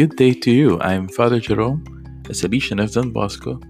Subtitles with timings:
[0.00, 0.80] good day to you.
[0.80, 1.84] I'm Father Jerome,
[2.24, 3.60] a Salesian of Don Bosco.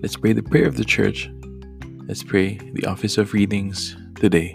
[0.00, 1.30] Let's pray the prayer of the church.
[2.08, 4.54] Let's pray the office of readings today.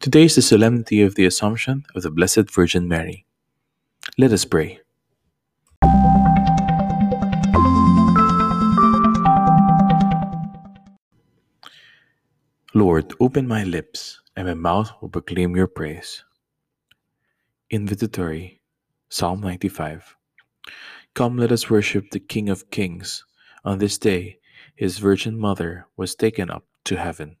[0.00, 3.24] Today is the solemnity of the Assumption of the Blessed Virgin Mary.
[4.18, 4.80] Let us pray.
[12.74, 16.24] Lord, open my lips, and my mouth will proclaim your praise.
[17.72, 18.60] Invitatory,
[19.08, 20.16] Psalm 95.
[21.14, 23.24] Come, let us worship the King of Kings.
[23.64, 24.38] On this day,
[24.76, 27.36] his Virgin Mother was taken up to heaven.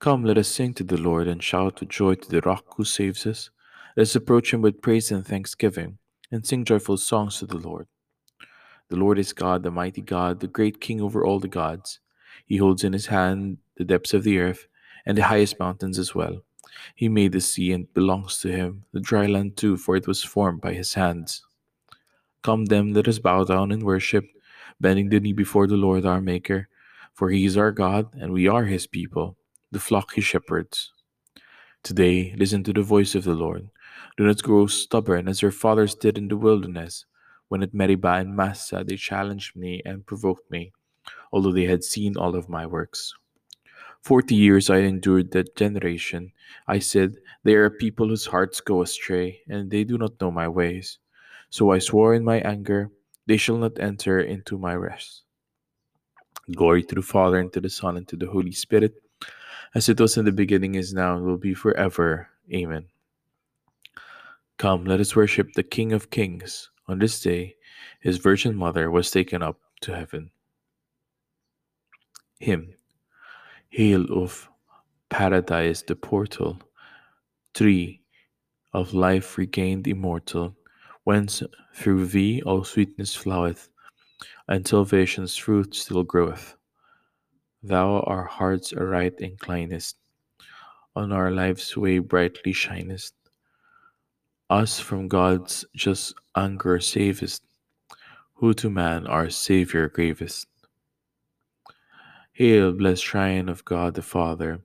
[0.00, 2.84] Come, let us sing to the Lord and shout with joy to the rock who
[2.84, 3.48] saves us.
[3.96, 5.96] Let us approach him with praise and thanksgiving,
[6.30, 7.86] and sing joyful songs to the Lord.
[8.90, 12.00] The Lord is God, the mighty God, the great King over all the gods.
[12.44, 14.66] He holds in his hand the depths of the earth
[15.06, 16.42] and the highest mountains as well.
[16.94, 20.22] He made the sea and belongs to him, the dry land too, for it was
[20.22, 21.42] formed by his hands.
[22.42, 24.24] Come then, let us bow down and worship,
[24.80, 26.68] bending the knee before the Lord our Maker,
[27.14, 29.36] for he is our God, and we are his people,
[29.72, 30.92] the flock he shepherds.
[31.82, 33.68] Today, listen to the voice of the Lord.
[34.16, 37.06] Do not grow stubborn as your fathers did in the wilderness,
[37.48, 40.72] when at Meribah and Massa they challenged me and provoked me
[41.32, 43.14] although they had seen all of my works.
[44.02, 46.32] Forty years I endured that generation.
[46.66, 50.48] I said, They are people whose hearts go astray, and they do not know my
[50.48, 50.98] ways.
[51.50, 52.90] So I swore in my anger,
[53.26, 55.22] They shall not enter into my rest.
[56.54, 58.94] Glory to the Father, and to the Son, and to the Holy Spirit,
[59.74, 62.28] as it was in the beginning, is now, and will be forever.
[62.52, 62.86] Amen.
[64.56, 66.70] Come, let us worship the King of Kings.
[66.88, 67.56] On this day,
[68.00, 70.30] his Virgin Mother was taken up to heaven
[72.38, 72.74] him.
[73.70, 74.48] Hail of
[75.08, 76.58] paradise the portal,
[77.54, 78.02] tree
[78.72, 80.56] of life regained immortal,
[81.04, 81.42] whence
[81.74, 83.68] through thee all sweetness floweth,
[84.48, 86.56] and salvation's fruit still groweth.
[87.62, 89.94] Thou our hearts aright inclinest,
[90.96, 93.12] on our life's way brightly shinest.
[94.50, 97.42] Us from God's just anger savest,
[98.34, 100.47] who to man our Saviour gravest.
[102.38, 104.60] Hail, blessed shrine of God the Father,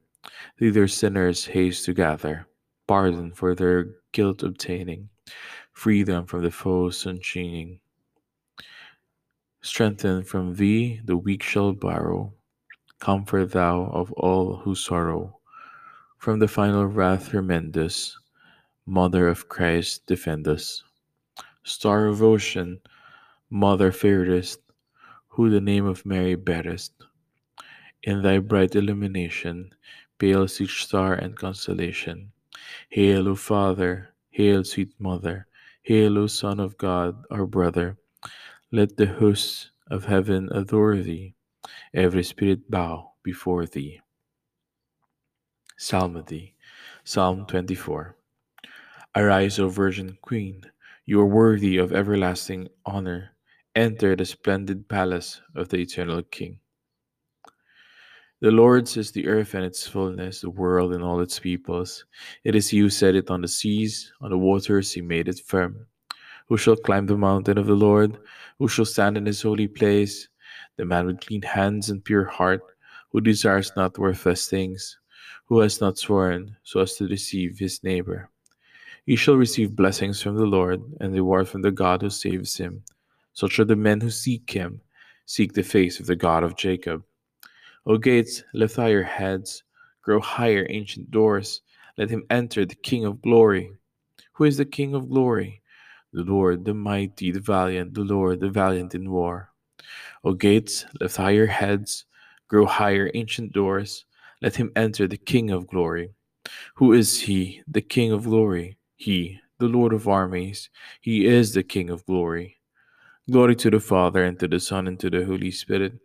[0.60, 2.46] thither sinners haste to gather,
[2.86, 5.10] pardon for their guilt obtaining,
[5.72, 7.80] freedom from the foes sunsheening.
[9.64, 12.32] Strengthen from thee the weak shall borrow,
[13.00, 15.40] comfort thou of all who sorrow.
[16.20, 18.16] From the final wrath tremendous,
[18.86, 20.84] Mother of Christ, defend us.
[21.64, 22.82] Star of ocean,
[23.50, 24.60] Mother fairest,
[25.28, 27.03] who the name of Mary bearest
[28.04, 29.74] in thy bright illumination,
[30.20, 32.32] pales each star and constellation.
[32.90, 35.48] Hail, O Father, hail, sweet Mother,
[35.84, 37.98] hail, O Son of God, our brother.
[38.72, 41.36] Let the hosts of heaven adore thee,
[41.94, 44.02] every spirit bow before thee.
[45.78, 46.56] Psalmody,
[47.04, 48.16] Psalm 24.
[49.16, 50.64] Arise, O Virgin Queen,
[51.06, 53.32] you are worthy of everlasting honor.
[53.76, 56.60] Enter the splendid palace of the eternal King.
[58.44, 62.04] The Lord's is the earth and its fullness, the world and all its peoples.
[62.44, 65.40] It is He who set it on the seas, on the waters He made it
[65.40, 65.88] firm.
[66.50, 68.18] Who shall climb the mountain of the Lord?
[68.60, 70.28] Who shall stand in His holy place?
[70.76, 72.60] The man with clean hands and pure heart,
[73.14, 75.00] who desires not worthless things,
[75.46, 78.30] who has not sworn so as to deceive his neighbor.
[79.06, 82.84] He shall receive blessings from the Lord and reward from the God who saves him.
[83.32, 84.82] Such are the men who seek Him,
[85.26, 87.06] seek the face of the God of Jacob.
[87.86, 89.64] O gates, lift high your heads,
[90.04, 91.62] grow higher, ancient doors.
[91.98, 93.74] Let him enter, the King of glory.
[94.34, 95.62] Who is the King of glory?
[96.14, 99.50] The Lord, the mighty, the valiant, the Lord, the valiant in war.
[100.24, 102.06] O gates, lift high your heads,
[102.48, 104.06] grow higher, ancient doors.
[104.42, 106.12] Let him enter, the King of glory.
[106.76, 108.78] Who is he, the King of glory?
[108.96, 110.70] He, the Lord of armies.
[111.02, 112.60] He is the King of glory.
[113.30, 116.00] Glory to the Father, and to the Son, and to the Holy Spirit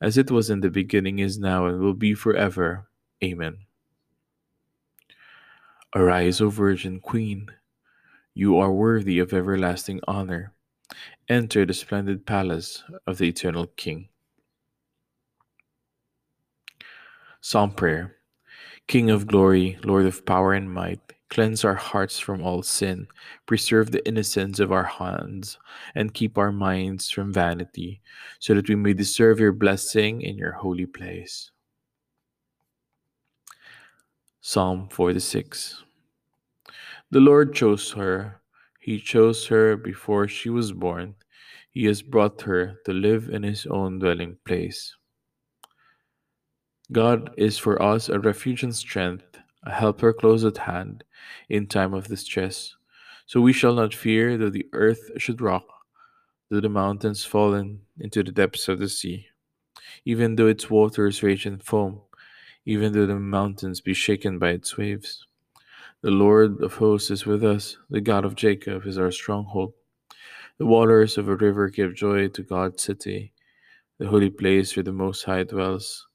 [0.00, 2.88] as it was in the beginning, is now, and will be forever.
[3.22, 3.58] Amen.
[5.94, 7.50] Arise, O Virgin Queen,
[8.34, 10.52] you are worthy of everlasting honor.
[11.28, 14.08] Enter the splendid palace of the eternal King.
[17.40, 18.16] Psalm Prayer
[18.86, 23.06] King of glory, Lord of power and might, Cleanse our hearts from all sin,
[23.44, 25.58] preserve the innocence of our hands,
[25.94, 28.00] and keep our minds from vanity,
[28.38, 31.50] so that we may deserve your blessing in your holy place.
[34.40, 35.84] Psalm 46
[37.10, 38.40] The Lord chose her.
[38.80, 41.14] He chose her before she was born.
[41.70, 44.96] He has brought her to live in his own dwelling place.
[46.90, 51.04] God is for us a refuge and strength, a helper close at hand
[51.50, 52.74] in time of distress.
[53.26, 55.66] So we shall not fear though the earth should rock,
[56.48, 59.26] though the mountains fall in, into the depths of the sea,
[60.06, 62.00] even though its waters rage and foam,
[62.64, 65.26] even though the mountains be shaken by its waves.
[66.00, 69.74] The Lord of hosts is with us, the God of Jacob is our stronghold.
[70.56, 73.32] The waters of a river give joy to God's city,
[73.98, 76.06] the holy place where the Most High dwells.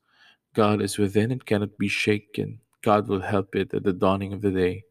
[0.55, 2.59] God is within it cannot be shaken.
[2.83, 4.83] God will help it at the dawning of the day.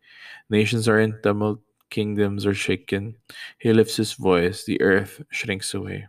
[0.50, 1.60] Nations are in tumult,
[1.90, 3.16] kingdoms are shaken.
[3.58, 6.08] He lifts his voice, the earth shrinks away.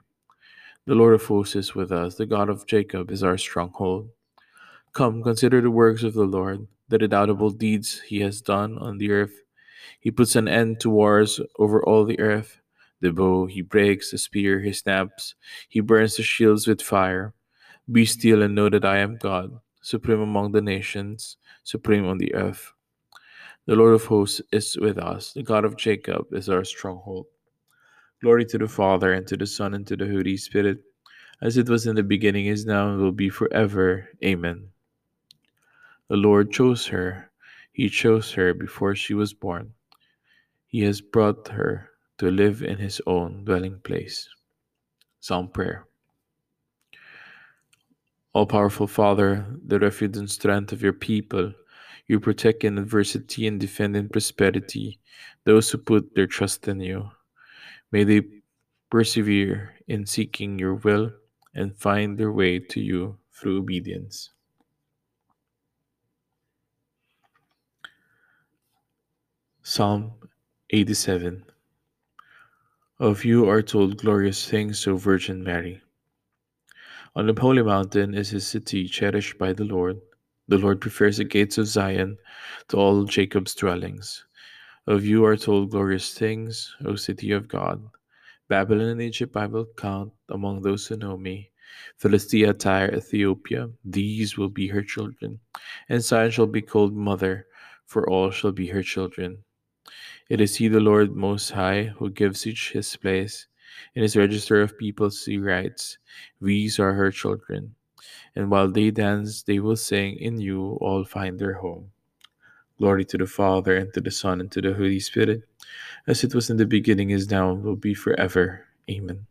[0.86, 4.10] The Lord of hosts is with us, the God of Jacob is our stronghold.
[4.94, 9.12] Come, consider the works of the Lord, the redoubtable deeds he has done on the
[9.12, 9.44] earth.
[10.00, 12.60] He puts an end to wars over all the earth.
[13.02, 15.36] The bow he breaks, the spear he snaps,
[15.68, 17.34] he burns the shields with fire.
[17.92, 22.34] Be still and know that I am God, supreme among the nations, supreme on the
[22.34, 22.74] earth.
[23.68, 27.28] The Lord of hosts is with us, the God of Jacob is our stronghold.
[28.22, 30.80] Glory to the Father, and to the Son, and to the Holy Spirit,
[31.42, 34.08] as it was in the beginning, is now, and will be forever.
[34.24, 34.70] Amen.
[36.08, 37.30] The Lord chose her,
[37.74, 39.74] He chose her before she was born.
[40.68, 41.90] He has brought her
[42.20, 44.30] to live in His own dwelling place.
[45.20, 45.86] Psalm Prayer.
[48.34, 51.54] All powerful Father, the refuge and strength of your people,
[52.08, 55.00] you protect in adversity and defend in prosperity
[55.44, 57.12] those who put their trust in you.
[57.92, 58.24] May they
[58.90, 61.12] persevere in seeking your will
[61.54, 64.32] and find their way to you through obedience.
[69.62, 70.12] Psalm
[70.72, 71.46] 87
[72.98, 75.83] Of you are told glorious things, O Virgin Mary.
[77.16, 80.02] On the holy mountain is his city cherished by the Lord.
[80.48, 82.18] The Lord prefers the gates of Zion
[82.70, 84.26] to all Jacob's dwellings.
[84.88, 87.88] Of you are told glorious things, O city of God.
[88.48, 91.52] Babylon and Egypt I will count among those who know me.
[91.98, 95.40] Philistia, Tyre, Ethiopia, these will be her children.
[95.90, 97.46] And Zion shall be called mother,
[97.86, 99.44] for all shall be her children.
[100.30, 103.46] It is He, the Lord Most High, who gives each his place.
[103.96, 105.98] In his register of peoples he writes,
[106.42, 107.76] These are her children.
[108.36, 111.92] And while they dance, they will sing, In you all find their home.
[112.80, 115.48] Glory to the Father, and to the Son, and to the Holy Spirit,
[116.08, 118.66] as it was in the beginning, is now, and will be forever.
[118.90, 119.28] Amen.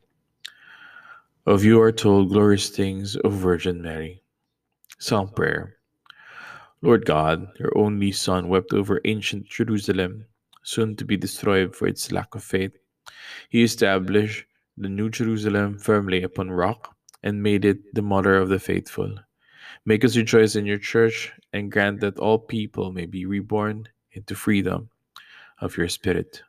[1.44, 4.22] Of you are told glorious things, O Virgin Mary.
[4.98, 5.76] Psalm Prayer.
[6.80, 10.26] Lord God, your only Son wept over ancient Jerusalem,
[10.62, 12.78] soon to be destroyed for its lack of faith.
[13.48, 14.44] He established
[14.76, 19.14] the New Jerusalem firmly upon rock and made it the mother of the faithful.
[19.84, 24.34] Make us rejoice in your church and grant that all people may be reborn into
[24.34, 24.90] freedom
[25.60, 26.42] of your Spirit.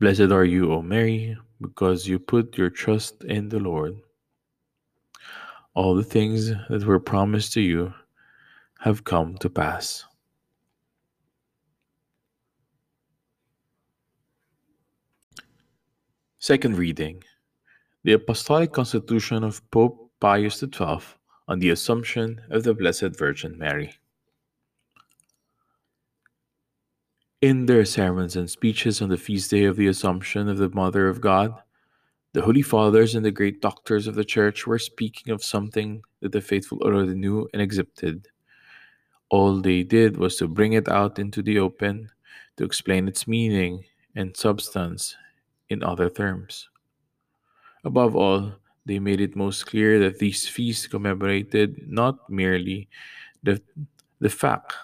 [0.00, 3.96] Blessed are you, O Mary, because you put your trust in the Lord.
[5.74, 7.92] All the things that were promised to you
[8.80, 10.04] have come to pass.
[16.42, 17.22] Second reading
[18.02, 21.00] The Apostolic Constitution of Pope Pius XII
[21.46, 23.92] on the Assumption of the Blessed Virgin Mary.
[27.42, 31.08] In their sermons and speeches on the feast day of the Assumption of the Mother
[31.08, 31.52] of God,
[32.32, 36.32] the Holy Fathers and the great doctors of the Church were speaking of something that
[36.32, 38.28] the faithful already knew and accepted.
[39.28, 42.08] All they did was to bring it out into the open,
[42.56, 43.84] to explain its meaning
[44.16, 45.16] and substance
[45.70, 46.68] in other terms.
[47.84, 48.52] Above all,
[48.84, 52.88] they made it most clear that these feasts commemorated not merely
[53.42, 53.62] the,
[54.20, 54.74] the fact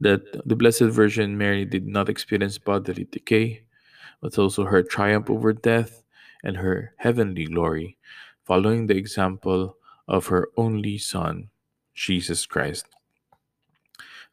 [0.00, 3.62] that the Blessed Virgin Mary did not experience bodily decay,
[4.20, 6.04] but also her triumph over death
[6.44, 7.96] and her heavenly glory,
[8.44, 9.76] following the example
[10.06, 11.48] of her only Son,
[11.94, 12.86] Jesus Christ.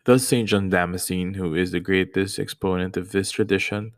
[0.05, 0.49] Thus, St.
[0.49, 3.93] John Damascene, who is the greatest exponent of this tradition,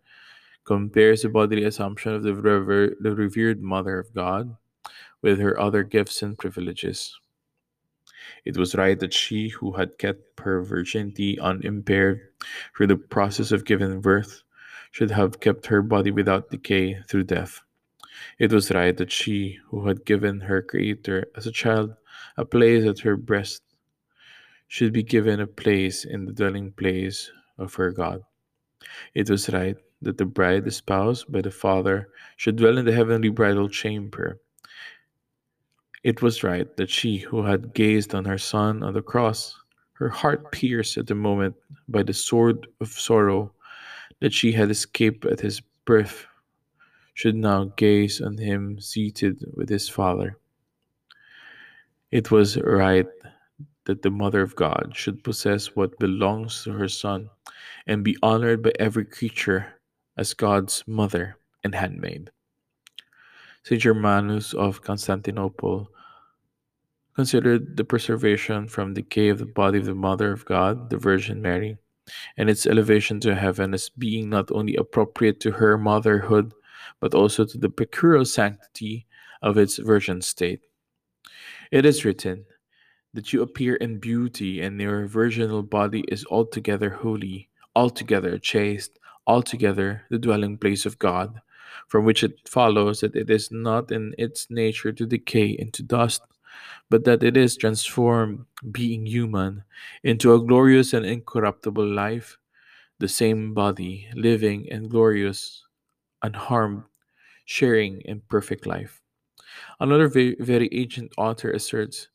[0.66, 4.56] compares the bodily assumption of the, rever- the revered Mother of God
[5.22, 7.18] with her other gifts and privileges.
[8.44, 12.22] It was right that she, who had kept her virginity unimpaired
[12.76, 14.44] through the process of giving birth,
[14.92, 17.62] should have kept her body without decay through death.
[18.40, 21.96] It was right that she, who had given her Creator as a child
[22.38, 23.62] a place at her breast,
[24.68, 28.24] should be given a place in the dwelling place of her God.
[29.14, 33.30] It was right that the bride espoused by the Father should dwell in the heavenly
[33.30, 34.40] bridal chamber.
[36.04, 39.56] It was right that she who had gazed on her Son on the cross,
[39.94, 41.56] her heart pierced at the moment
[41.90, 43.52] by the sword of sorrow
[44.22, 46.28] that she had escaped at his birth,
[47.16, 50.38] should now gaze on him seated with his Father.
[52.12, 53.08] It was right
[53.86, 57.30] that the Mother of God should possess what belongs to her Son
[57.88, 59.74] and be honored by every creature
[60.18, 62.32] as God's mother and handmaid.
[63.64, 63.82] St.
[63.82, 65.90] Germanus of Constantinople
[67.16, 71.42] considered the preservation from decay of the body of the Mother of God, the Virgin
[71.42, 71.78] Mary,
[72.38, 76.54] and its elevation to heaven as being not only appropriate to her motherhood,
[77.00, 79.08] but also to the peculiar sanctity
[79.42, 80.62] of its virgin state.
[81.72, 82.46] It is written,
[83.14, 90.04] that you appear in beauty, and your virginal body is altogether holy, altogether chaste, altogether
[90.10, 91.42] the dwelling place of God,
[91.88, 96.22] from which it follows that it is not in its nature to decay into dust,
[96.90, 99.64] but that it is transformed, being human,
[100.04, 102.38] into a glorious and incorruptible life,
[103.00, 105.64] the same body, living and glorious,
[106.24, 106.84] unharmed,
[107.46, 109.02] sharing in perfect life.
[109.80, 112.08] Another very, ancient author asserts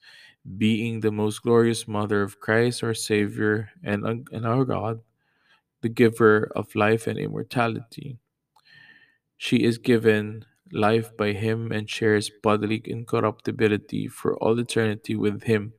[0.57, 5.01] being the most glorious mother of Christ our Savior and, and our God,
[5.83, 8.19] the giver of life and immortality.
[9.37, 15.73] She is given life by Him and shares bodily incorruptibility for all eternity with Him,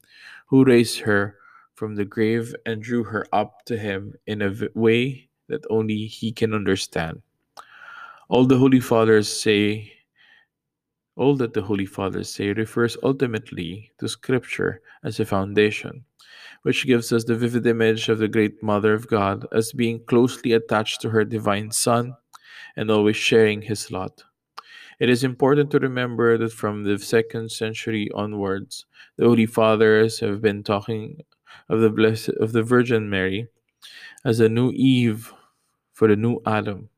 [0.48, 1.38] who raised her
[1.76, 6.32] from the grave and drew her up to Him in a way that only He
[6.32, 7.22] can understand.
[8.30, 9.92] All the Holy Fathers say
[11.16, 16.04] all that the Holy Fathers say refers ultimately to Scripture as a foundation,
[16.64, 20.54] which gives us the vivid image of the great Mother of God as being closely
[20.54, 22.16] attached to her divine Son
[22.76, 24.24] and always sharing his lot.
[25.00, 28.86] It is important to remember that from the second century onwards,
[29.18, 31.22] the Holy Fathers have been talking
[31.70, 33.48] of the blessed of the Virgin Mary
[34.26, 35.34] as a new Eve
[35.94, 36.90] for the new Adam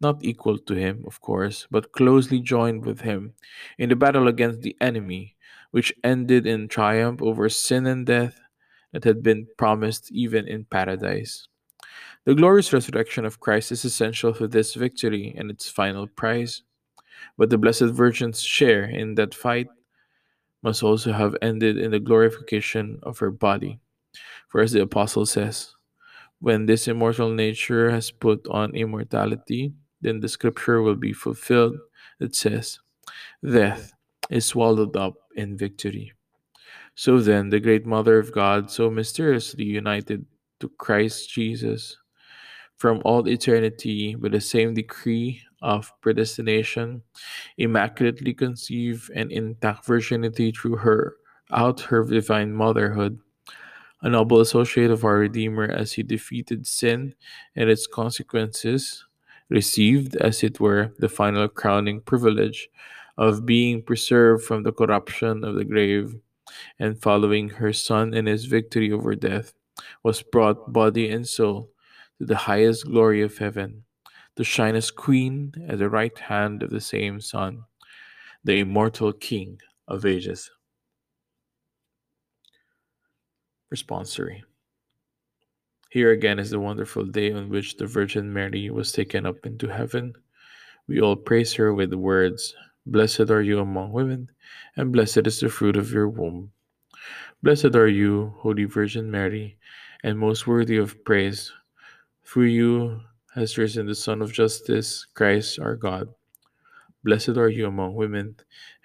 [0.00, 3.34] not equal to him, of course, but closely joined with him
[3.78, 5.36] in the battle against the enemy,
[5.70, 8.40] which ended in triumph over sin and death
[8.92, 11.48] that had been promised even in paradise.
[12.24, 16.62] The glorious resurrection of Christ is essential for this victory and its final prize,
[17.38, 19.68] but the Blessed Virgin's share in that fight
[20.62, 23.80] must also have ended in the glorification of her body.
[24.48, 25.74] For as the Apostle says,
[26.40, 31.76] when this immortal nature has put on immortality, then the scripture will be fulfilled
[32.18, 32.80] that says,
[33.44, 33.92] Death
[34.30, 36.12] is swallowed up in victory.
[36.94, 40.26] So then, the great Mother of God, so mysteriously united
[40.60, 41.96] to Christ Jesus
[42.76, 47.02] from all eternity by the same decree of predestination,
[47.58, 51.16] immaculately conceived and intact virginity through her
[51.52, 53.18] out her divine motherhood,
[54.02, 57.14] a noble associate of our Redeemer as he defeated sin
[57.54, 59.04] and its consequences
[59.50, 62.68] received, as it were, the final crowning privilege
[63.18, 66.14] of being preserved from the corruption of the grave,
[66.78, 69.52] and following her Son in his victory over death,
[70.02, 71.70] was brought body and soul
[72.18, 73.84] to the highest glory of heaven,
[74.36, 77.64] to shine as Queen at the right hand of the same Son,
[78.44, 80.50] the immortal King of ages.
[83.72, 84.42] Responsory.
[85.90, 89.66] Here again is the wonderful day on which the Virgin Mary was taken up into
[89.66, 90.14] heaven.
[90.86, 92.54] We all praise her with the words,
[92.86, 94.30] Blessed are you among women,
[94.76, 96.52] and blessed is the fruit of your womb.
[97.42, 99.58] Blessed are you, Holy Virgin Mary,
[100.02, 101.52] and most worthy of praise.
[102.24, 103.00] Through you
[103.34, 106.08] has risen the Sun of Justice, Christ our God.
[107.04, 108.36] Blessed are you among women,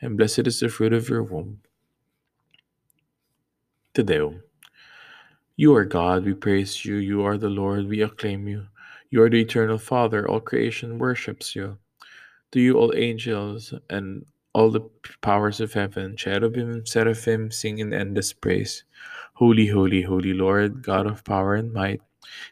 [0.01, 1.61] and blessed is the fruit of your womb.
[3.93, 4.41] Te Deum.
[5.57, 6.95] You are God, we praise you.
[6.95, 8.67] You are the Lord, we acclaim you.
[9.09, 11.77] You are the eternal Father, all creation worships you.
[12.55, 14.79] To you, all angels and all the
[15.19, 18.85] powers of heaven, cherubim seraphim, sing in endless praise.
[19.33, 21.99] Holy, holy, holy Lord, God of power and might,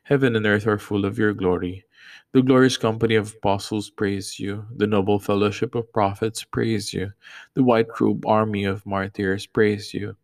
[0.03, 1.86] heaven and earth are full of your glory.
[2.33, 4.65] The glorious company of apostles praise you.
[4.75, 7.13] The noble fellowship of prophets praise you.
[7.53, 10.17] The white robe army of martyrs praise you.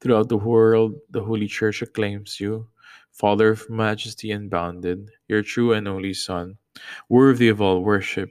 [0.00, 2.68] Throughout the world, the Holy Church acclaims you,
[3.10, 6.58] Father of majesty unbounded, your true and only Son,
[7.08, 8.30] worthy of all worship,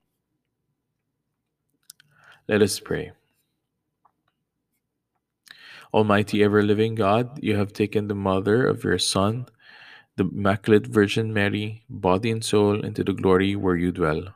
[2.51, 3.13] Let us pray.
[5.93, 9.45] Almighty ever living God, you have taken the mother of your Son,
[10.17, 14.35] the Immaculate Virgin Mary, body and soul, into the glory where you dwell.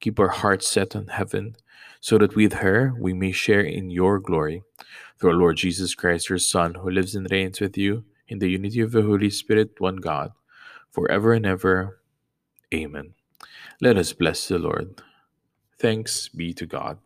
[0.00, 1.54] Keep our hearts set on heaven,
[2.00, 4.64] so that with her we may share in your glory.
[5.20, 8.50] Through our Lord Jesus Christ, your Son, who lives and reigns with you in the
[8.50, 10.32] unity of the Holy Spirit, one God,
[10.90, 12.00] forever and ever.
[12.74, 13.14] Amen.
[13.80, 15.00] Let us bless the Lord.
[15.78, 16.98] Thanks be to God.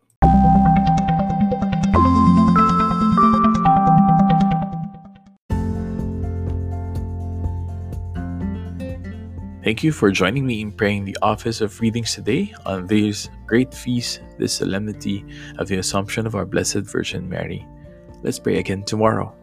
[9.71, 13.73] Thank you for joining me in praying the office of readings today on this great
[13.73, 15.23] feast, this solemnity
[15.59, 17.65] of the Assumption of our Blessed Virgin Mary.
[18.21, 19.33] Let's pray again tomorrow.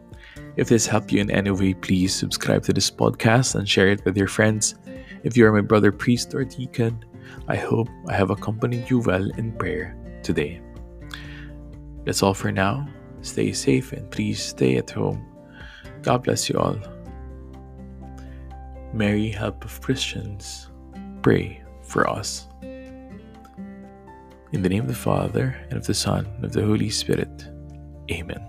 [0.55, 4.05] If this helped you in any way, please subscribe to this podcast and share it
[4.05, 4.75] with your friends.
[5.23, 7.03] If you are my brother, priest, or deacon,
[7.47, 10.61] I hope I have accompanied you well in prayer today.
[12.05, 12.87] That's all for now.
[13.23, 15.25] Stay safe and please stay at home.
[16.03, 16.77] God bless you all.
[18.93, 20.69] Mary, help of Christians,
[21.21, 22.47] pray for us.
[24.51, 27.47] In the name of the Father, and of the Son, and of the Holy Spirit.
[28.11, 28.43] Amen.